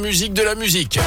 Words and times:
musique 0.00 0.34
de 0.34 0.42
la 0.42 0.54
musique. 0.54 0.98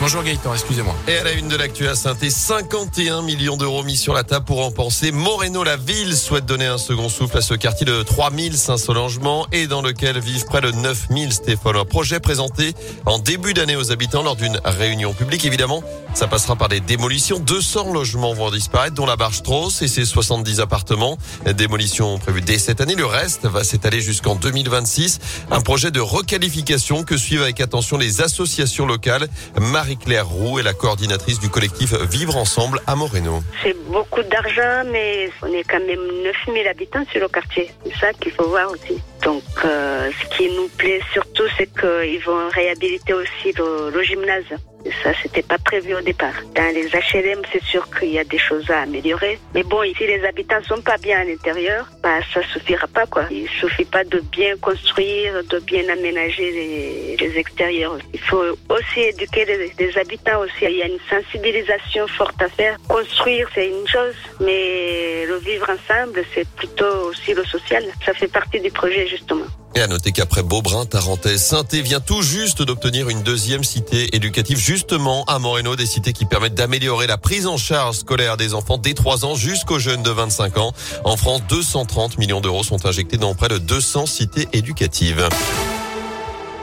Bonjour 0.00 0.22
Gaëtan, 0.22 0.54
excusez-moi. 0.54 0.94
Et 1.08 1.16
à 1.18 1.24
la 1.24 1.32
une 1.32 1.48
de 1.48 1.56
l'actu 1.56 1.86
à 1.86 1.94
saint 1.94 2.16
51 2.18 3.20
millions 3.20 3.58
d'euros 3.58 3.82
mis 3.82 3.98
sur 3.98 4.14
la 4.14 4.24
table 4.24 4.46
pour 4.46 4.64
en 4.64 4.70
penser. 4.70 5.12
Moreno, 5.12 5.62
la 5.62 5.76
ville, 5.76 6.16
souhaite 6.16 6.46
donner 6.46 6.64
un 6.64 6.78
second 6.78 7.10
souffle 7.10 7.36
à 7.36 7.42
ce 7.42 7.52
quartier 7.52 7.84
de 7.84 8.02
3500 8.02 8.94
logements 8.94 9.46
et 9.52 9.66
dans 9.66 9.82
lequel 9.82 10.18
vivent 10.18 10.46
près 10.46 10.62
de 10.62 10.70
9000 10.70 11.34
Stéphane. 11.34 11.76
Un 11.76 11.84
projet 11.84 12.18
présenté 12.18 12.72
en 13.04 13.18
début 13.18 13.52
d'année 13.52 13.76
aux 13.76 13.92
habitants 13.92 14.22
lors 14.22 14.36
d'une 14.36 14.58
réunion 14.64 15.12
publique. 15.12 15.44
Évidemment, 15.44 15.82
ça 16.14 16.26
passera 16.26 16.56
par 16.56 16.68
des 16.68 16.80
démolitions. 16.80 17.38
200 17.38 17.92
logements 17.92 18.34
vont 18.34 18.50
disparaître, 18.50 18.94
dont 18.94 19.06
la 19.06 19.16
barre 19.16 19.34
Strauss 19.34 19.82
et 19.82 19.88
ses 19.88 20.04
70 20.04 20.60
appartements. 20.60 21.18
Démolition 21.56 22.18
prévue 22.18 22.40
dès 22.40 22.58
cette 22.58 22.80
année. 22.80 22.94
Le 22.94 23.06
reste 23.06 23.46
va 23.46 23.64
s'étaler 23.64 24.00
jusqu'en 24.00 24.34
2026. 24.34 25.18
Un 25.50 25.60
projet 25.60 25.90
de 25.90 26.00
requalification 26.00 27.04
que 27.04 27.16
suivent 27.16 27.42
avec 27.42 27.60
attention 27.60 27.96
les 27.98 28.20
associations 28.20 28.86
locales. 28.86 29.28
Marie-Claire 29.58 30.28
Roux 30.28 30.58
est 30.58 30.62
la 30.62 30.74
coordinatrice 30.74 31.38
du 31.38 31.48
collectif 31.48 31.94
Vivre 31.94 32.36
Ensemble 32.36 32.80
à 32.86 32.96
Moreno. 32.96 33.42
C'est 33.62 33.76
beaucoup 33.88 34.22
d'argent, 34.22 34.88
mais 34.90 35.30
on 35.42 35.46
est 35.46 35.64
quand 35.64 35.80
même 35.80 36.00
9000 36.46 36.68
habitants 36.68 37.04
sur 37.10 37.20
le 37.20 37.28
quartier. 37.28 37.70
C'est 37.84 37.96
ça 37.98 38.12
qu'il 38.12 38.32
faut 38.32 38.48
voir 38.48 38.70
aussi. 38.70 39.00
Donc, 39.22 39.42
euh, 39.64 40.10
ce 40.10 40.36
qui 40.36 40.48
nous 40.56 40.68
plaît 40.76 41.00
surtout, 41.12 41.29
c'est 41.56 41.70
qu'ils 41.72 42.20
vont 42.20 42.48
réhabiliter 42.48 43.14
aussi 43.14 43.52
le 43.56 44.02
gymnase. 44.02 44.44
Et 44.84 44.90
ça, 45.02 45.10
c'était 45.22 45.42
pas 45.42 45.58
prévu 45.58 45.94
au 45.94 46.00
départ. 46.00 46.34
Dans 46.54 46.74
les 46.74 46.86
HLM, 46.88 47.42
c'est 47.52 47.62
sûr 47.62 47.86
qu'il 47.98 48.10
y 48.10 48.18
a 48.18 48.24
des 48.24 48.38
choses 48.38 48.70
à 48.70 48.82
améliorer. 48.82 49.38
Mais 49.54 49.62
bon, 49.62 49.82
si 49.96 50.06
les 50.06 50.24
habitants 50.24 50.62
sont 50.66 50.80
pas 50.80 50.96
bien 50.96 51.20
à 51.20 51.24
l'intérieur, 51.24 51.86
bah, 52.02 52.20
ça 52.32 52.40
suffira 52.52 52.86
pas, 52.86 53.06
quoi. 53.06 53.24
Il 53.30 53.48
suffit 53.48 53.84
pas 53.84 54.04
de 54.04 54.20
bien 54.20 54.56
construire, 54.56 55.44
de 55.44 55.58
bien 55.58 55.86
aménager 55.88 56.50
les, 56.50 57.16
les 57.16 57.38
extérieurs. 57.38 57.98
Il 58.14 58.20
faut 58.20 58.42
aussi 58.70 59.00
éduquer 59.00 59.44
les, 59.44 59.72
les, 59.78 59.98
habitants 59.98 60.40
aussi. 60.40 60.64
Il 60.64 60.76
y 60.76 60.82
a 60.82 60.86
une 60.86 60.98
sensibilisation 61.10 62.06
forte 62.06 62.40
à 62.40 62.48
faire. 62.48 62.78
Construire, 62.88 63.48
c'est 63.54 63.68
une 63.68 63.86
chose, 63.86 64.16
mais 64.40 65.26
le 65.26 65.36
vivre 65.36 65.68
ensemble, 65.68 66.24
c'est 66.34 66.48
plutôt 66.56 67.08
aussi 67.08 67.34
le 67.34 67.44
social. 67.44 67.84
Ça 68.04 68.14
fait 68.14 68.28
partie 68.28 68.60
du 68.60 68.70
projet, 68.70 69.06
justement. 69.06 69.46
Et 69.76 69.80
à 69.80 69.86
noter 69.86 70.10
qu'après 70.10 70.42
Beaubrun, 70.42 70.84
Tarentaise, 70.84 71.42
saint 71.42 71.64
vient 71.70 72.00
tout 72.00 72.22
juste 72.22 72.60
d'obtenir 72.62 73.08
une 73.08 73.22
deuxième 73.22 73.62
cité 73.62 74.14
éducative, 74.16 74.58
justement 74.58 75.24
à 75.26 75.38
Moreno, 75.38 75.76
des 75.76 75.86
cités 75.86 76.12
qui 76.12 76.24
permettent 76.24 76.54
d'améliorer 76.54 77.06
la 77.06 77.18
prise 77.18 77.46
en 77.46 77.56
charge 77.56 77.98
scolaire 77.98 78.36
des 78.36 78.54
enfants 78.54 78.78
dès 78.78 78.94
3 78.94 79.24
ans 79.24 79.36
jusqu'aux 79.36 79.78
jeunes 79.78 80.02
de 80.02 80.10
25 80.10 80.58
ans. 80.58 80.72
En 81.04 81.16
France, 81.16 81.42
230 81.48 82.18
millions 82.18 82.40
d'euros 82.40 82.64
sont 82.64 82.84
injectés 82.84 83.16
dans 83.16 83.34
près 83.34 83.48
de 83.48 83.58
200 83.58 84.06
cités 84.06 84.48
éducatives. 84.52 85.28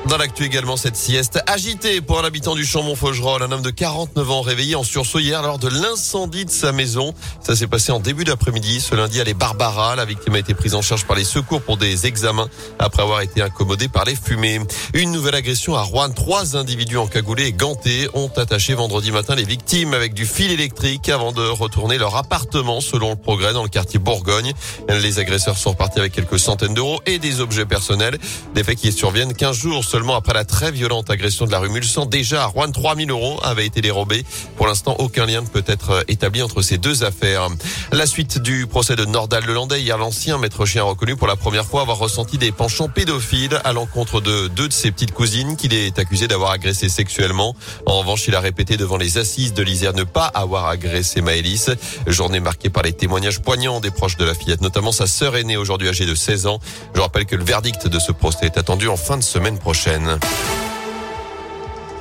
Dans 0.08 0.16
l'actu 0.16 0.46
également, 0.46 0.78
cette 0.78 0.96
sieste 0.96 1.42
agitée 1.48 2.00
pour 2.00 2.18
un 2.18 2.24
habitant 2.24 2.56
du 2.56 2.64
Chambon-Faugerolles, 2.64 3.44
un 3.44 3.52
homme 3.52 3.62
de 3.62 3.72
49 3.72 4.32
ans 4.32 4.42
réveillé 4.42 4.76
en 4.76 4.84
sursaut 4.84 5.20
hier 5.20 5.42
lors 5.42 5.60
de 5.60 5.68
l'incendie 5.68 6.46
de 6.46 6.50
sa 6.50 6.72
maison. 6.72 7.14
Ça 7.42 7.58
s'est 7.58 7.68
passé 7.68 7.92
en 7.92 8.00
début 8.00 8.24
d'après-midi. 8.24 8.80
Ce 8.80 8.96
lundi, 8.96 9.20
elle 9.20 9.28
est 9.28 9.34
Barbara. 9.34 9.98
La 9.98 10.06
victime 10.06 10.36
a 10.36 10.40
été 10.40 10.54
prise 10.54 10.76
en 10.76 10.82
charge 10.82 11.06
par 11.06 11.18
les 11.18 11.26
secours 11.26 11.62
pour 11.62 11.76
des 11.76 12.06
examens 12.06 12.48
après 12.80 13.04
avoir 13.04 13.20
été 13.20 13.42
incommodée 13.42 13.90
par 13.90 14.06
les 14.06 14.16
fumées. 14.16 14.62
Une 14.94 15.12
nouvelle 15.12 15.36
agression 15.36 15.76
à 15.76 15.82
Rouen. 15.82 16.10
Trois 16.12 16.56
individus 16.56 16.98
encagoulés 16.98 17.48
et 17.48 17.54
gantés 17.54 18.08
ont 18.14 18.32
attaché 18.38 18.76
vendredi 18.76 19.12
matin 19.12 19.36
les 19.36 19.44
victimes 19.44 19.94
avec 19.94 20.14
du 20.14 20.26
fil 20.26 20.52
électrique 20.52 21.10
avant 21.10 21.34
de 21.34 21.46
retourner 21.46 21.98
leur 21.98 22.16
appartement 22.16 22.80
selon 22.80 23.10
le 23.10 23.18
progrès 23.18 23.52
dans 23.52 23.64
le 23.64 23.70
quartier 23.70 24.00
Bourgogne. 24.00 24.54
Les 24.88 25.20
agresseurs 25.20 25.58
sont 25.58 25.72
repartis 25.72 26.00
avec 26.00 26.14
quelques 26.14 26.40
centaines 26.40 26.76
d'euros 26.76 27.02
et 27.06 27.20
des 27.20 27.42
objets 27.42 27.66
personnels. 27.66 28.18
Des 28.56 28.64
faits 28.64 28.78
qui 28.78 28.94
surviennent 28.94 29.34
15 29.34 29.58
jours 29.58 29.84
seulement 29.98 30.16
après 30.16 30.36
la 30.36 30.46
très 30.46 30.72
violente 30.72 31.10
agression 31.10 31.48
de 31.48 31.52
la 31.52 31.58
rue 31.58 31.70
Mulsan. 31.70 32.06
Déjà 32.06 32.44
à 32.44 32.46
Rouen, 32.46 32.70
3000 32.70 33.10
euros 33.10 33.40
avaient 33.42 33.66
été 33.66 33.82
dérobés. 33.82 34.24
Pour 34.56 34.68
l'instant, 34.68 34.96
aucun 35.00 35.26
lien 35.26 35.42
ne 35.42 35.48
peut 35.48 35.64
être 35.66 35.90
euh, 35.90 36.02
établi 36.08 36.44
entre 36.44 36.62
ces 36.62 36.78
deux 36.78 37.04
affaires. 37.04 37.48
La 37.92 38.06
suite 38.06 38.38
du 38.38 38.68
procès 38.68 38.96
de 38.96 39.06
Nordal 39.06 39.44
Lelandais. 39.46 39.82
Hier, 39.82 39.98
l'ancien 39.98 40.38
maître 40.38 40.68
chien 40.68 40.84
reconnu 40.84 41.16
pour 41.16 41.26
la 41.26 41.36
première 41.36 41.66
fois 41.66 41.82
avoir 41.82 41.98
ressenti 41.98 42.38
des 42.38 42.52
penchants 42.52 42.90
pédophiles 42.90 43.60
à 43.64 43.74
l'encontre 43.74 44.22
de 44.22 44.48
deux 44.50 44.68
de 44.68 44.74
ses 44.74 44.92
petites 44.92 45.14
cousines 45.14 45.58
qu'il 45.58 45.74
est 45.74 45.98
accusé 45.98 46.28
d'avoir 46.28 46.52
agressé 46.52 46.90
sexuellement. 46.90 47.56
En 47.88 47.98
revanche, 47.98 48.28
il 48.28 48.36
a 48.36 48.40
répété 48.40 48.78
devant 48.78 48.98
les 48.98 49.18
assises 49.18 49.56
de 49.56 49.64
l'Isère 49.64 49.94
ne 49.94 50.04
pas 50.04 50.28
avoir 50.28 50.68
agressé 50.68 51.22
Maëlys. 51.22 51.72
Journée 52.06 52.40
marquée 52.40 52.70
par 52.70 52.84
les 52.84 52.94
témoignages 52.94 53.42
poignants 53.42 53.80
des 53.80 53.90
proches 53.90 54.18
de 54.18 54.26
la 54.26 54.36
fillette, 54.36 54.62
notamment 54.62 54.92
sa 54.92 55.08
sœur 55.08 55.36
aînée 55.36 55.58
aujourd'hui 55.58 55.90
âgée 55.90 56.06
de 56.06 56.14
16 56.14 56.46
ans. 56.46 56.60
Je 56.94 57.02
rappelle 57.02 57.26
que 57.26 57.36
le 57.36 57.44
verdict 57.44 57.88
de 57.88 57.98
ce 57.98 58.12
procès 58.12 58.46
est 58.46 58.60
attendu 58.60 58.88
en 58.90 58.96
fin 58.96 59.18
de 59.18 59.24
semaine 59.24 59.58
prochaine 59.58 59.87
prochaine. 59.88 60.67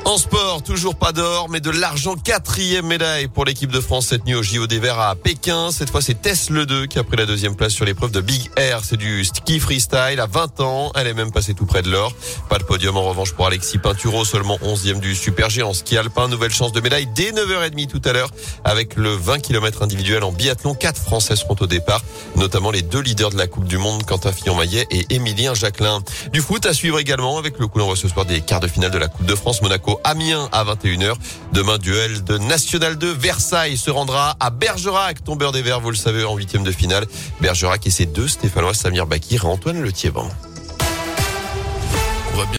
En 0.06 0.18
sport, 0.18 0.62
toujours 0.62 0.94
pas 0.94 1.10
d'or, 1.10 1.48
mais 1.50 1.58
de 1.58 1.68
l'argent. 1.68 2.14
Quatrième 2.14 2.86
médaille 2.86 3.26
pour 3.26 3.44
l'équipe 3.44 3.72
de 3.72 3.80
France 3.80 4.06
cette 4.06 4.24
nuit 4.24 4.36
au 4.36 4.42
JO 4.42 4.68
des 4.68 4.78
Verts 4.78 5.00
à 5.00 5.16
Pékin. 5.16 5.72
Cette 5.72 5.90
fois, 5.90 6.00
c'est 6.00 6.22
Tess 6.22 6.48
Le 6.48 6.64
2 6.64 6.86
qui 6.86 7.00
a 7.00 7.02
pris 7.02 7.16
la 7.16 7.26
deuxième 7.26 7.56
place 7.56 7.72
sur 7.72 7.84
l'épreuve 7.84 8.12
de 8.12 8.20
Big 8.20 8.48
Air. 8.54 8.82
C'est 8.84 8.96
du 8.96 9.24
ski 9.24 9.58
freestyle 9.58 10.20
à 10.20 10.26
20 10.26 10.60
ans. 10.60 10.92
Elle 10.94 11.08
est 11.08 11.12
même 11.12 11.32
passée 11.32 11.54
tout 11.54 11.66
près 11.66 11.82
de 11.82 11.90
l'or. 11.90 12.14
Pas 12.48 12.58
de 12.58 12.62
podium 12.62 12.96
en 12.96 13.02
revanche 13.02 13.32
pour 13.32 13.48
Alexis 13.48 13.78
Pinturo, 13.78 14.24
seulement 14.24 14.58
11e 14.58 15.00
du 15.00 15.16
super 15.16 15.50
G 15.50 15.64
en 15.64 15.74
ski 15.74 15.98
alpin. 15.98 16.28
Nouvelle 16.28 16.52
chance 16.52 16.70
de 16.70 16.80
médaille 16.80 17.08
dès 17.12 17.32
9h30 17.32 17.88
tout 17.88 18.02
à 18.04 18.12
l'heure 18.12 18.30
avec 18.62 18.94
le 18.94 19.10
20 19.10 19.40
km 19.40 19.82
individuel 19.82 20.22
en 20.22 20.30
biathlon. 20.30 20.74
Quatre 20.74 21.02
Français 21.02 21.34
seront 21.34 21.56
au 21.58 21.66
départ, 21.66 22.04
notamment 22.36 22.70
les 22.70 22.82
deux 22.82 23.00
leaders 23.00 23.30
de 23.30 23.38
la 23.38 23.48
Coupe 23.48 23.66
du 23.66 23.76
Monde, 23.76 24.06
Quentin 24.06 24.30
Fillon-Maillet 24.30 24.86
et 24.92 25.04
Émilien 25.10 25.54
Jacquelin. 25.54 26.00
Du 26.32 26.42
foot 26.42 26.64
à 26.64 26.72
suivre 26.72 27.00
également 27.00 27.38
avec 27.38 27.58
le 27.58 27.66
coup 27.66 27.80
d'envoi 27.80 27.96
ce 27.96 28.06
soir 28.06 28.24
des 28.24 28.40
quarts 28.40 28.60
de 28.60 28.68
finale 28.68 28.92
de 28.92 28.98
la 28.98 29.08
Coupe 29.08 29.26
de 29.26 29.34
France 29.34 29.62
Monaco 29.62 29.95
Amiens 30.04 30.48
à 30.52 30.64
21h. 30.64 31.14
Demain, 31.52 31.78
duel 31.78 32.24
de 32.24 32.38
National 32.38 32.96
2. 32.96 33.12
Versailles 33.12 33.76
se 33.76 33.90
rendra 33.90 34.36
à 34.40 34.50
Bergerac, 34.50 35.22
tombeur 35.24 35.52
des 35.52 35.62
Verts, 35.62 35.80
vous 35.80 35.90
le 35.90 35.96
savez, 35.96 36.24
en 36.24 36.36
huitième 36.36 36.64
de 36.64 36.72
finale. 36.72 37.06
Bergerac 37.40 37.86
et 37.86 37.90
ses 37.90 38.06
deux 38.06 38.28
Stéphanois, 38.28 38.74
Samir 38.74 39.06
Bakir 39.06 39.44
et 39.44 39.48
Antoine 39.48 39.80
Le 39.80 39.92